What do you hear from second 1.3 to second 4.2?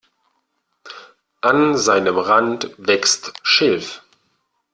An seinem Rand wächst Schilf.